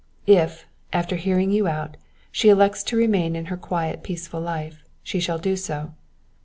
[0.35, 1.95] _"_If, after hearing you out,
[2.31, 5.93] she elects to remain in her quiet peaceful life, she shall do so.